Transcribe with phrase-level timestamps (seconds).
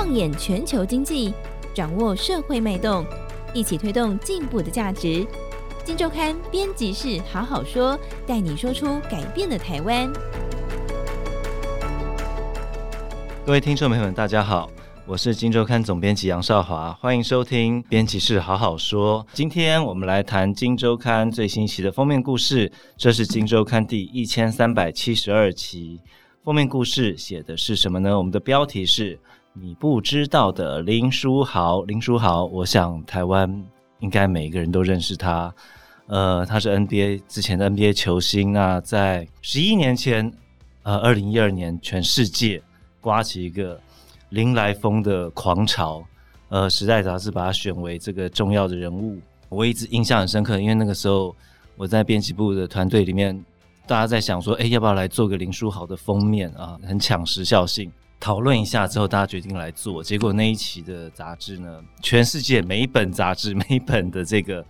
[0.00, 1.34] 放眼全球经济，
[1.74, 3.04] 掌握社会脉动，
[3.52, 5.26] 一起推动进步的价值。
[5.84, 10.08] 金周刊编辑室好好说，带你说出改变的台湾。
[13.44, 14.70] 各位听众朋友们，大家好，
[15.04, 19.26] 我是金周刊总编辑杨少华，欢迎收听编辑室好好说。
[19.32, 26.00] 今天我们来谈金周刊最新期的封面故事，这是金周刊第一千三百七十二期。
[26.44, 28.16] 封面故事写的是什么呢？
[28.16, 29.18] 我们的标题是
[29.60, 31.82] “你不知道的林书豪”。
[31.86, 33.64] 林书豪，我想台湾
[33.98, 35.52] 应该每一个人都认识他。
[36.06, 38.52] 呃，他是 NBA 之前的 NBA 球星。
[38.52, 40.32] 那在十一年前，
[40.82, 42.62] 呃，二零一二年，全世界
[43.00, 43.80] 刮起一个
[44.30, 46.04] 林来疯的狂潮。
[46.48, 49.18] 呃，《时代》杂志把他选为这个重要的人物，
[49.48, 51.34] 我一直印象很深刻，因为那个时候
[51.76, 53.44] 我在编辑部的团队里面。
[53.86, 56.78] 大家在想说，哎，要不要来做个林书豪的封面啊？
[56.86, 57.90] 很抢时效性。
[58.20, 60.02] 讨论一下之后，大家决定来做。
[60.02, 64.64] 结果那一期的杂志呢，全世界每一本杂志、 每一本的这个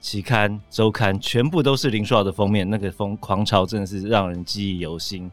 [0.00, 2.68] 期刊、周刊，全部都是林书豪的封面。
[2.70, 5.30] 那个风狂潮真的是让人记忆犹新。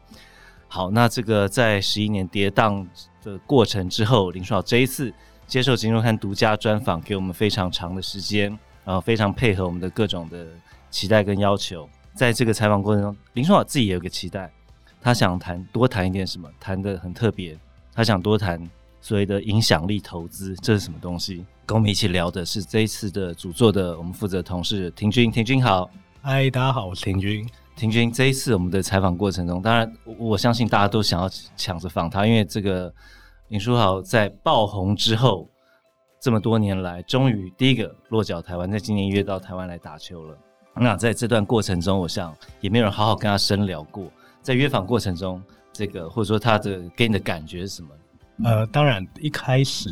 [0.68, 2.86] 好，那这个在十一年跌宕
[3.22, 5.12] 的过程之后，林书豪这一次
[5.46, 10.46] 接受《金融刊》独家专访，给我们非常长的时间，然后非常配合我们的各种的
[10.90, 11.88] 期待跟要求。
[12.14, 14.52] 在这个采访过程中，林书豪自己也有个期待，
[15.00, 17.58] 他想谈多谈一点什么，谈的很特别。
[17.94, 18.60] 他想多谈
[19.00, 21.44] 所谓的影响力投资，这是什么东西？
[21.64, 25.88] 跟我们一起聊的是这一次的主作的我们负责的同事庭军，庭军好，
[26.20, 27.48] 嗨，大家好，我是庭军。
[27.76, 32.92] 庭军，这一次我们的采访过程中，当然我相信大家都想要抢着访他，因为这个
[33.48, 35.48] 林书豪在爆红之后，
[36.20, 40.36] 这么多年来，终于第一个落脚台湾，在今年一月到台湾来打球了。
[40.74, 44.04] 那在这段过程中，我想也没有人好好跟他深聊过。
[44.42, 47.88] 在约访过程中，这个或者说他的给你的感觉是什么？
[48.44, 49.90] 呃，当然一开始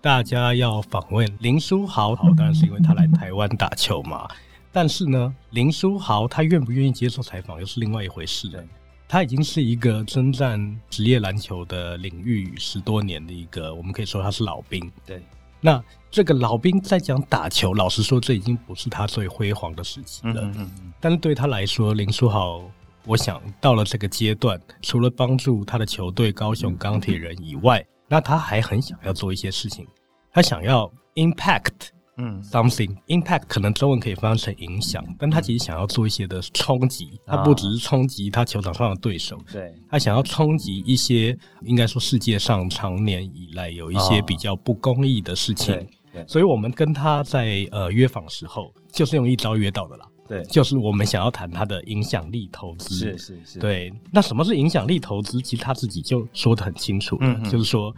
[0.00, 4.28] 大家要访问林书豪，好，当然是因为他来台湾打球嘛。
[4.72, 8.48] 但是呢，林书豪他愿不愿意接受采访又是另外一回事。
[8.48, 8.66] 对，
[9.08, 14.90] 他已经是一个征战职业篮球的领域十多年的一个，我们可以说他是老兵。
[15.06, 15.22] 对。
[15.58, 20.42] 那这个老兵在讲打球，老实说，这已经不是他最辉煌的时期了。
[20.42, 20.92] 嗯嗯嗯。
[21.00, 22.62] 但是对他来说，林书豪，
[23.06, 29.86] 我想到了这个阶段，除了帮助他的球队高雄钢铁人以外，那他还很想要做一些事情，
[30.32, 31.90] 他想要 impact。
[32.18, 32.96] 嗯，something。
[33.08, 45.74] impact 可能中文可以翻译成影响，但他其实想要做一些的冲击，他不只是冲击他球场上的对手，对，他想要冲击一些应该说世界上常年以来有一些比较不公义的事情，
[46.10, 55.40] 对，所以我们跟他在呃约访时候，就是用一招约到的啦，对，就是我们想要谈他的影响力投资，是是是，对，那什么是影响力投资？
[55.40, 57.94] 其实他自己就说的很清楚了，就是说。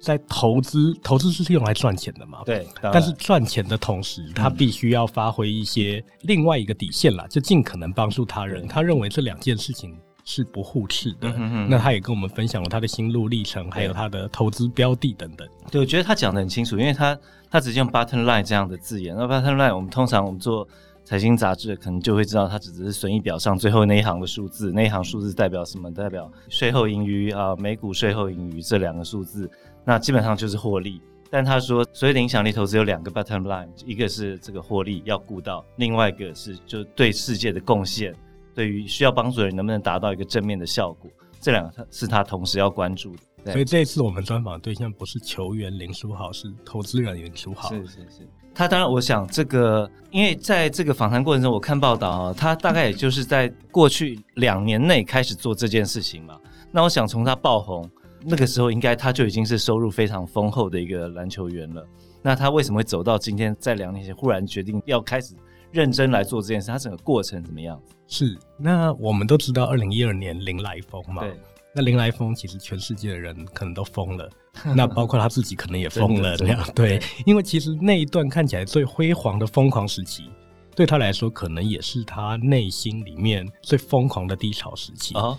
[0.00, 2.40] 在投资，投资是用来赚钱的嘛？
[2.44, 2.66] 对。
[2.92, 8.68] 但是赚钱的同时，他必须要发挥一些另外一个底线啦，就尽可能帮助他人。
[8.68, 11.32] 他认为这两件事情是不互斥的。
[11.70, 15.48] 那他也跟我们分享了他的心路历程，还有他的投资标的等等。
[15.70, 17.18] 对，我觉得他讲的很清楚，因为他
[17.50, 19.16] 他直接用 bottom line 这样的字眼。
[19.16, 20.68] 那 bottom line，我们通常我们做
[21.04, 25.92] 财经杂志可能就会知道，它只是损益表上最后那一行的数字，那一行数字代表什么？
[25.92, 29.50] 代表税后盈余啊，每股税后盈余这两个数字。
[29.84, 38.14] 那基本上就是获利，但他说所谓的影响力投资有两个 bottom line，一个是这个获利要顾到，另外一个是就对世界的贡献，
[38.54, 43.14] 对于需要帮助的人能不能达到一个正面的效果，这两个是他同时要关注
[43.44, 43.52] 的。
[43.52, 47.68] 所以这一次我们专访对象不是球员林书豪，是投资人林书豪。
[47.68, 56.38] 是是是，他当然我想这个，因为在这个访谈过程中，我看报道啊，他大概也就是在过去两年内开始做这件事情嘛。
[56.70, 57.90] 那我想从他爆红。
[58.26, 61.86] 那个时候应该他就已经是收入非常丰厚的一个篮球员了。
[62.22, 65.34] 那他为什么会走到今天，在两年前忽然决定要开始
[65.70, 66.68] 认真来做这件事？
[66.68, 67.78] 他整个过程怎么样？
[68.06, 71.20] 是，那我们都知道，二零一二年林来疯嘛。
[71.20, 71.36] 对。
[71.74, 74.30] 那林来疯其实全世界的人可能都疯了，
[74.76, 76.64] 那包括他自己可能也疯了这样。
[76.74, 80.30] 对，因为其实那一段看起来最辉煌的疯狂时期，
[80.76, 85.14] 对他来说可能也是他内心里面最疯狂的低潮时期。
[85.14, 85.36] 哦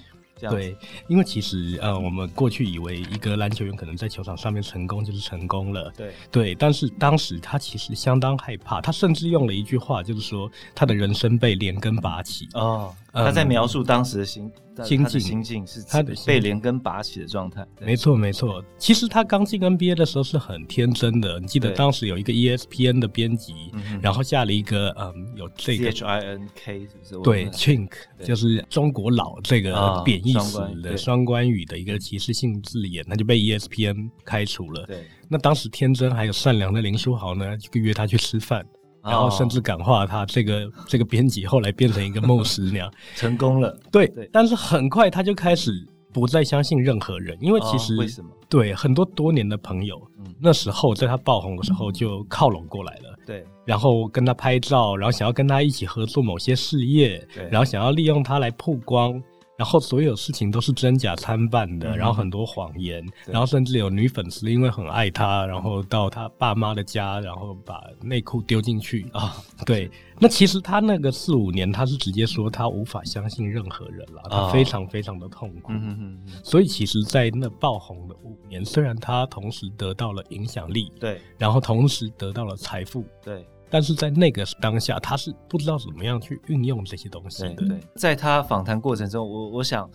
[0.49, 0.75] 对，
[1.07, 14.51] 因为其实呃，我们过去以为一个篮球员可能在球场上面成功就是成功了，对对，但是当时他其实相当害怕，他甚至用了一句话，就是说他的人生被连根拔起哦，他在描述当时的心
[14.83, 17.65] 心境，心境是他的被连根拔起的状态。
[17.79, 18.61] 没错，没错。
[18.77, 21.39] 其实他刚进 NBA 的时候是很天真的。
[21.39, 23.53] 你记得当时有一个 ESPN 的编辑，
[24.01, 27.17] 然后下了一个嗯，有这个 H I N K 是不是？
[27.23, 27.91] 对，Chink
[28.21, 34.85] 就是中国佬这个贬义词的双关语的一个歧视性字眼，他就被 ESPN 开除了。
[34.87, 38.65] 对，那当时天真还有善良的林书豪呢，就约他去吃饭。
[39.05, 43.77] 然后甚至感化他，这个这个编辑后来变成一个牧师那样， 成功了。
[43.91, 45.71] 对，对，但是很快他就开始
[46.11, 48.29] 不再相信任何人，因为其实、哦、为什么？
[48.49, 59.21] 对，很多多年的朋友，嗯、那时候在他爆红的时候就靠拢过来了，对，然后跟他拍照，然后想要跟他一起合作某些事业，对，然后想要利用他来曝光。
[59.57, 69.07] 然后所有事情都是真假参半的，嗯、然后很多谎言，然后甚至有女粉丝因为很爱他，然后到他爸妈的家，然后把内裤丢进去。
[69.13, 69.37] 啊。
[69.65, 75.71] 对，那其实他那个四五年，他是直接说他无法相信任何人了，他非常非常的痛苦。
[75.71, 83.45] 嗯、所以其实，在那爆红的五年，虽然他同时得到了影响力，对，然后同时得到了财富，对。
[83.69, 87.55] 但是在那个当下，他是不知道怎么样去运用这些东西的。
[87.55, 89.89] 对，对，在他访谈过程中，我我想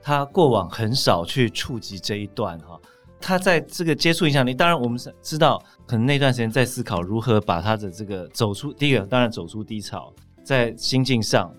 [0.00, 2.80] 他过往很少去触及这一段哈。
[3.20, 10.12] 他在这个接触影响力，当然我们是知道，可能那段时间在思考如何把他的这个走出第一个，当然走出低潮，
[10.44, 11.52] 在心境上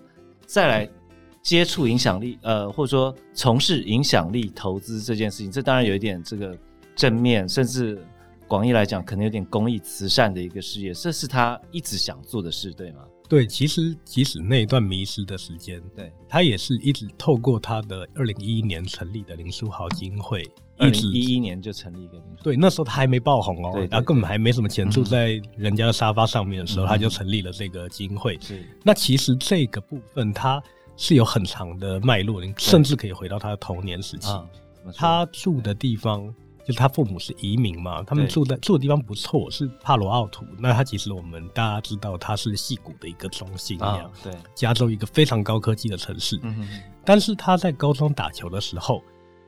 [0.46, 0.90] 再来
[1.42, 6.56] 接触影响力，呃，或者说从事影响力投资这件事情，这当然有一点这个
[6.96, 8.02] 正面，甚至。
[8.50, 13.04] 广义来讲，可能有点公益慈善的一个事业，这是他一直想做的事，对吗？
[13.28, 20.44] 对，其实即使那一段迷失的时间，对，他也是一直透过他的二零一一年成立的林书豪基金会，
[20.78, 22.42] 二零一一年就成立一个林书豪。
[22.42, 28.36] 对，那时候他还没爆红哦，然后根本还没什么钱，住在人家的沙发上面的时候，嗯、他就成立了这个基金会。
[28.40, 30.60] 是，那其实这个部分他
[30.96, 34.44] 是有很长的脉络，甚至可以回到他的童年时期，啊、
[34.96, 36.34] 他住的地方。
[36.64, 40.44] 就是他父母是移民嘛，他们住在住的地方不错，是帕罗奥图。
[40.58, 43.78] 那他其实我们大家知道，他是戏谷的一个中心
[44.22, 46.38] 对，加州一个非常高科技的城市。
[46.42, 46.80] 嗯哼哼。
[47.04, 49.02] 但是他在高中打球的时候，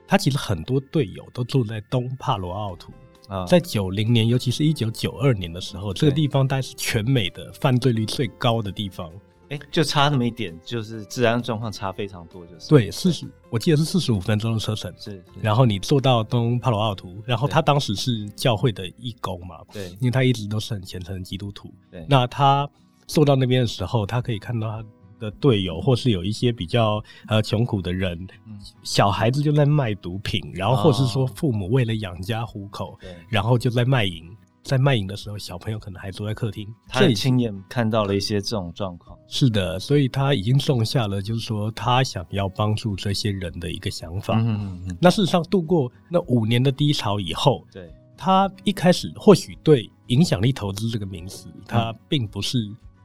[0.06, 2.92] 他其实很多队友都住在东帕罗奥图。
[3.28, 9.10] 啊，在九零年，尤其是一九九二年的时候，这个地方大概是全美的犯罪率最高的地方。
[9.52, 22.66] 哎，就差那么一点，就是治安状况差非常多，就是对，四十，我记得是四十五分钟的车程，是，是，然后你坐到东帕罗奥图，然后他当时是教会的义工嘛，对，因为他一直都是很虔诚的基督徒，对，那他
[23.06, 24.82] 坐到那边的时候，他可以看到他
[25.18, 34.24] 的队友，或是有一些比较呃穷苦的人，嗯，小孩子就在卖毒品，然后或是说父母为了养家糊口，对，然后就在卖淫。
[34.62, 39.18] 在卖淫的时候，小朋友可能还坐在客厅，他亲眼看到了一些这种状况。
[39.26, 44.38] 是的，所以他已经种下了，就是说他想要帮助这些人的一个想法。
[44.38, 44.96] 嗯嗯嗯。
[45.00, 52.58] 那事实上，度过那五年的低潮以后，对，他一开始或许对影响力投资这个名词，他并不是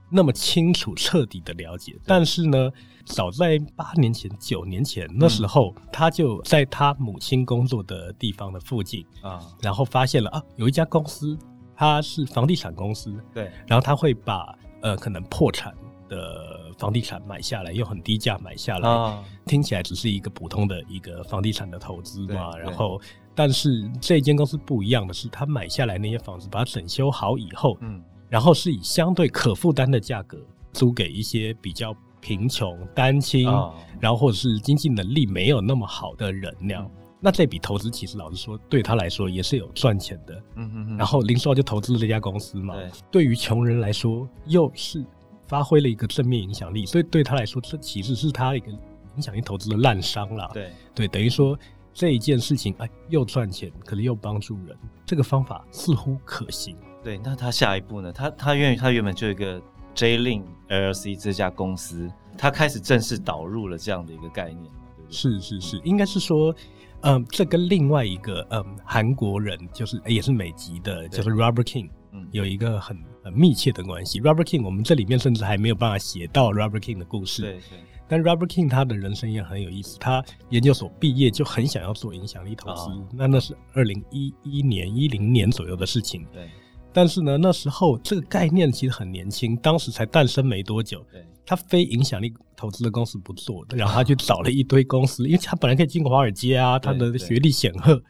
[0.09, 1.97] 那么清楚、彻底的了解。
[2.05, 2.71] 但是呢，
[3.05, 11.37] 早在八年前、九年前那时候，他就在他母亲工作的地方的附近啊，然后发现了啊，有一家公司。
[11.79, 15.71] 他是房地产公司，对，然后他会把呃可能破产
[16.09, 22.57] 的房地产买下来，用很低价买下来，哦，听起来只是一个普通的一个房地产的投资嘛。
[22.57, 22.99] 然后，
[23.35, 30.37] 但是这间公司不一样的是，他买下来那些房子，把它整修好以后，嗯，然后是以相对可负担的价格
[30.73, 36.83] 租给一些比较贫穷单亲，哦，然后或者是经济能力没有那么好的人那样。
[36.85, 40.35] 嗯那这笔投资其实老实说，对他来说也是有赚钱的。
[40.55, 40.97] 嗯嗯嗯。
[40.97, 42.75] 然后林书豪就投资了这家公司嘛。
[42.75, 42.91] 对。
[43.09, 45.03] 对于穷人来说，又是
[45.47, 50.47] 发挥了一个正面影响力，所以对他来说，这其实是他一个影响力投资的烂商啦。
[50.53, 51.57] 对对，等于说
[51.91, 56.77] 这一件事情，哎，又赚钱，可能又帮助人，这个方法似乎可行。
[57.07, 58.11] 对，那他下一步呢？
[58.11, 59.61] 他他愿意，他原本就有一个
[59.95, 64.65] J-Link LLC 这家公司，他开始正式导入了这样的一个概念。
[64.97, 66.53] 对对是是是，应该是说。
[67.01, 74.19] 嗯，这跟另外一个嗯韩国人，就是也是美籍的，就是 Robert King，嗯，有一个很很密切的关系。
[74.19, 77.43] Robert King，我们这里面甚至还没有办法写到 Robert King 的故事。
[77.43, 77.79] 对对。
[78.07, 86.25] 但 Robert King 他的人生也很有意思，他研究所毕业就很想要做影响力投资，哦、那那是二零一一年、一零年左右的事情。
[86.33, 86.49] 对。
[86.97, 91.05] 但是呢，那时候这个概念其实很年轻，当时才诞生没多久。
[91.11, 91.23] 对。
[91.45, 98.01] 他非影响力投资的公司不做的，然后他去找了一堆公司，因为他本来可以进华尔街啊，他的学历显赫，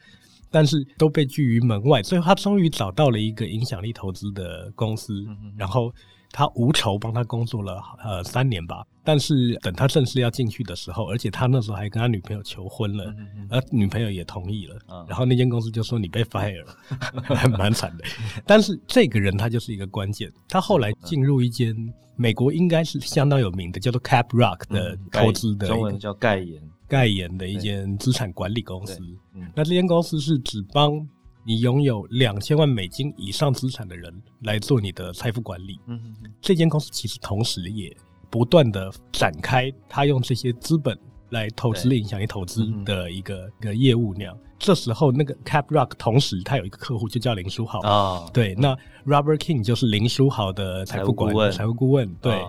[0.50, 2.00] 但是都被拒于门外。
[2.00, 5.92] 最后他终于找到了一个影响力投资的公司，嗯、然后。
[6.30, 16.76] 他无酬帮他工作了呃三年吧，但是等他正式要进去的时候，而且他那时候还跟他女朋友求婚了，嗯嗯而女朋友也同意了，嗯、然后那间公司就说你被 fire 了，
[17.34, 18.04] 还蛮惨的。
[18.46, 21.74] 但是这个人他就是一个关键，他后来进入一间
[22.16, 28.98] 美国应该是相当有名的叫做 Caprock 的投资的、嗯、中文叫盖岩盖岩的一间资产管理公司。
[29.34, 31.08] 嗯、那这间公司是只帮。
[31.48, 34.12] 你拥有两千万美金以上资产的人
[34.42, 35.80] 来做你的财富管理。
[35.86, 37.90] 嗯哼哼，这间公司其实同时也
[38.28, 40.94] 不断的展开，他用这些资本
[41.30, 44.38] 来投资影响力投资的一个一个业务那样。
[44.58, 48.76] 这时候，那个 Caprock 同时他有一个客户就叫林书豪啊，对，那
[49.06, 52.44] Robert King 就是林书豪的财富管理财务顾问，对。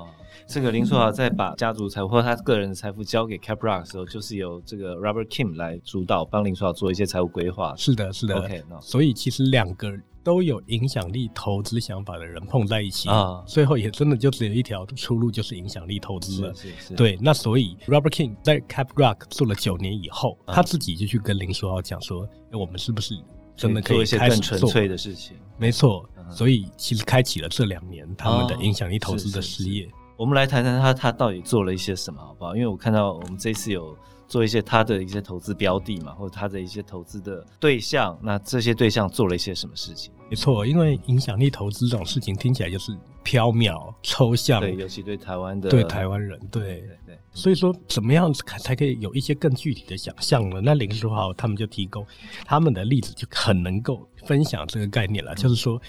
[0.47, 7.75] 这个林书豪在把家族财富或他个人的财富交给 Caprock 的时候，就是由这个 Robert Kim 来主导，帮林书豪做一些财务规划。
[7.75, 8.35] 是的，是的。
[8.35, 8.79] OK，no.
[8.81, 9.91] 所以其实两个
[10.23, 16.53] 都有影响力投资想法的人碰在一起啊，最后也真的就只有一条出路，就是影响力投资了。
[16.53, 16.93] 是是是。
[16.95, 23.15] 对，那所以 Robert Kim 在 Caprock 做了九年以后，他自己就去跟林书豪讲说：“哎，我们是不是
[23.55, 29.89] 真的可以做一些更纯粹的事情？”没错，所以其实开启了这两年他们的影响力投资的事业。
[30.19, 32.53] 我们来谈谈他他到底做了一些什么，好不好？
[32.53, 33.97] 因为我看到我们这次有
[34.27, 40.11] 做一些他的一些投资标的嘛，或者他的一些投资的对象，那这些对象做了一些什么事情？
[40.29, 42.91] 没错，因为影响力投资这种事情听起来就是
[43.23, 50.59] 缥缈抽象，对，尤其对台湾的对台湾人，对对对，所以说怎么样才可以有一些更具体的想象呢？
[50.61, 52.05] 那林书豪他们就提供
[52.43, 55.81] 他们的例子，就很能够分享这个概念了，嗯、就是说。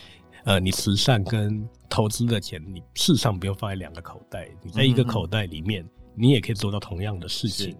[0.45, 7.77] 呃，你慈善跟投资的钱，你事实上不用放在两个口袋，你在一个口袋里面，你也可以做到同样的事情。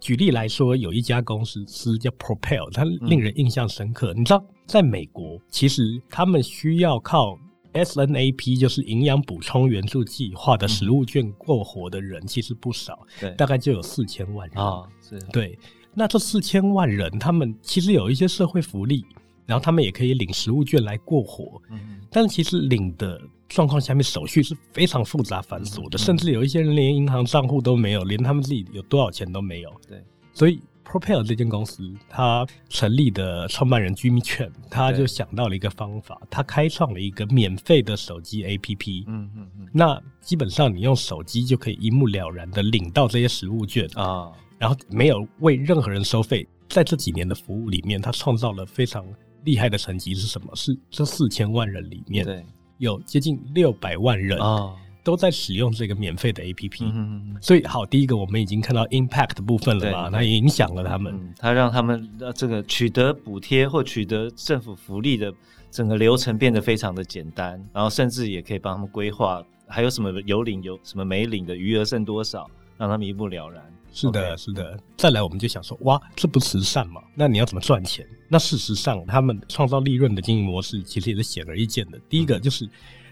[0.00, 4.12] 举例来说，有一家公司是叫 Propel，它令人印象深刻。
[4.14, 7.38] 嗯、你知道，在美国，其实他们需要靠
[7.72, 13.06] SNAP，就是营养补充援助计划的食物券过活的人，其实不少，
[13.38, 14.82] 大概就有四千万人啊。
[15.00, 15.58] 是，对。
[15.94, 19.04] 那这四千万人，他们其实有一些社会福利。
[19.46, 29.70] 然后他们也可以领食物券来过活，嗯、但是其实领的状况下面手续是非常复杂繁琐的，嗯、甚至有一些人连银行账户都没有，连他们自己有多少钱都没有。
[29.88, 39.04] 对，所以 Propel 这间公司，它成立的创办人 Jimmy Chen，他就想到了一个方法，他开创了一个免费的手机 APP。
[39.06, 46.46] 嗯嗯嗯，那基本上你用手机就可以一目了然的领到这些食物券啊，然后没有为任何人收费。
[46.68, 49.04] 在这几年的服务里面，他创造了非常
[49.44, 50.54] 厉害的成绩是什么？
[50.54, 52.44] 是这四千万人里面，对，
[52.78, 56.84] 有接近六百万人啊都在使用这个免费的 APP。
[56.84, 60.10] 嗯，所以好，第一个我们已经看到 impact 的部分了嘛？
[60.10, 65.34] 它影响了他们，它让他们这个取得补贴或取得政府福利的
[65.72, 73.62] 整个流程变得非常的简单，然后甚至也可以帮他们规划，还有什么有领有什么没领的余额剩多少，让他们一目了然。
[73.94, 74.78] 是的.是的。
[74.96, 77.02] 再来，我们就想说，哇，这不慈善吗？
[77.14, 78.06] 那你要怎么赚钱？
[78.26, 82.00] 那事实上，他们创造利润的经营模式其实也是显而易见的。
[82.08, 82.66] 第一个就是，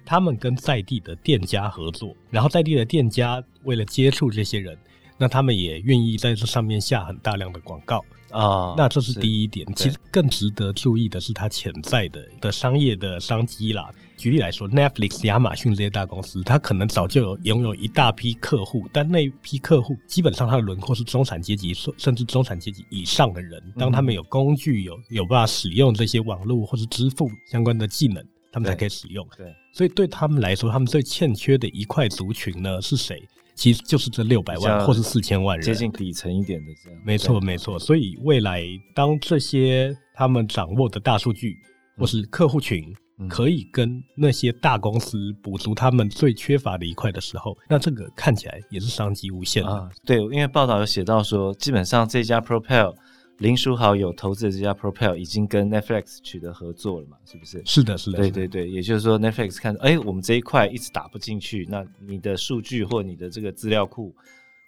[0.06, 4.74] 他们跟在地的店家合作，然后在地的店家为了接触这些人，
[5.18, 8.02] 那他们也愿意在这上面下很大量的广告。
[8.30, 9.66] 啊，oh, 那这是第一点。
[9.74, 13.90] 其实更值得注意的是它潜在的的商业的商机啦。
[14.16, 23.62] 举例来说，Netflix、亚马逊这些大公司，它可能早就有拥有一大批客户，但那批客户基本上它的轮廓是中产阶级，甚至中产阶级以上的人。
[23.78, 28.22] 当他们有工具、有有办法使用这些网络或是支付相关的技能，
[28.52, 29.26] 他们才可以使用。
[29.36, 33.26] 对，对，所以对他们来说，他们最欠缺的一块族群呢是谁？
[33.60, 36.98] 其实就是这六百万或是四千万人，接近底层一点的这样。
[37.04, 37.78] 没错，没错。
[37.78, 38.64] 所以未来
[38.94, 41.58] 当这些他们掌握的大数据
[41.98, 42.82] 或是客户群
[43.28, 49.90] 可以跟那些大公司补足他们最缺乏的一块的时候，那这个看起来也是商机无限啊。
[50.06, 52.94] 对，因为报道有写到说，基本上这家 Propel。
[53.40, 57.16] 林书豪有投资的这家 Propel 已经跟 Netflix 取得合作了嘛？
[57.24, 57.62] 是不是？
[57.64, 58.18] 是的，是的。
[58.18, 64.14] 对对对，也就是说 Netflix 看到，哎，我们这一块一直打不进去，那你的数据或你的这个资料库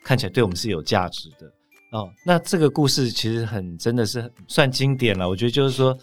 [0.02, 1.46] 看起来对我们是有价值的
[1.90, 2.10] 哦。
[2.24, 5.28] 那这个故事其实很真的是算经典了。
[5.28, 5.94] 我觉得就是说，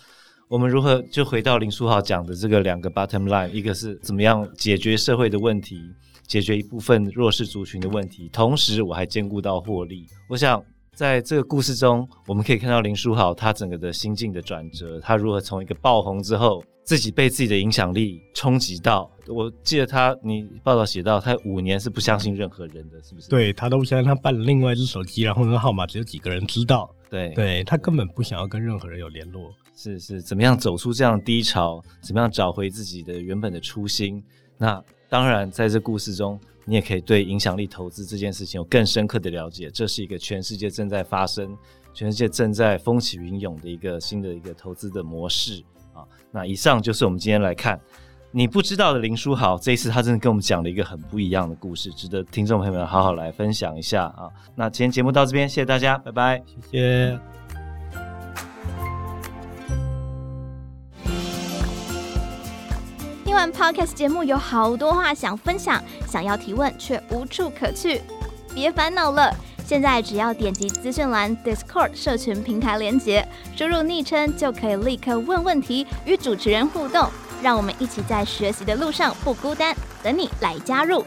[0.47, 5.81] 我们如何就回到林书豪讲的这个两个 bottom line，一个是怎么样解决社会的问题，
[6.27, 10.05] 解决一部分弱势族群的问题，同时我还兼顾到获利。
[10.29, 10.63] 我想。
[10.93, 19.09] 在这个故事中，我们可以看到林书豪他整个的心境的转折，他如何从一个爆红之后，自己被自己的影响力冲击到。
[19.27, 23.29] 我记得他，你报道写到，他五年是不相信任何人的，是不是？
[23.29, 26.93] 对，他都不相信，他办了另外一只手机，然后那个号码只有几个人知道。
[27.09, 29.51] 对，对他根本不想要跟任何人有联络。
[29.75, 31.81] 是是，怎么样走出这样低潮？
[32.01, 34.21] 怎么样找回自己的原本的初心？
[34.57, 39.69] 那当然，在这故事中，你也可以对影响力投资这件事情有更深刻的了解。
[39.71, 41.57] 这是一个全世界正在发生、
[41.93, 45.63] 全世界正在风起云涌的一个新的一个投资的模式
[45.93, 46.05] 啊。
[46.31, 47.79] 那以上就是我们今天来看。
[48.31, 54.29] 你不知道的林书豪，这一次他真的跟我们讲了一个很不一样的故事，值得听众朋友们好好来分享一下啊！
[54.55, 57.38] 那今天节目到这边，谢谢大家，拜拜，谢谢。
[63.39, 68.01] 看 Podcast 节目，有好多话想分享，想要提问却无处可去，
[68.53, 69.33] 别烦恼了，
[69.65, 77.07] 现在只要点击资讯栏 Discord 社群平台连接，输入昵称就可以立刻问问题，与主持人互动。
[77.41, 81.05] 让我们一起在学习的路上不孤单，等你来加入。